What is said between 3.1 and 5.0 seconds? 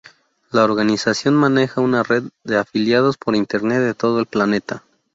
por internet de todo el planeta.